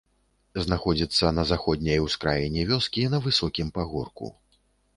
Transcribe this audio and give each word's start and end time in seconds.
Знаходзіцца 0.65 1.25
на 1.41 1.45
заходняй 1.51 1.99
ускраіне 2.07 2.65
вёскі, 2.73 3.07
на 3.15 3.23
высокім 3.29 3.67
пагорку. 3.79 4.35